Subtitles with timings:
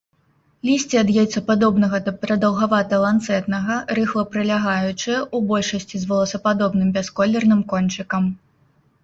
[0.67, 8.23] Лісце ад яйцападобнага да прадаўгавата-ланцэтнага, рыхла-прылягаючае, у большасці з воласападобным бясколерным кончыкам.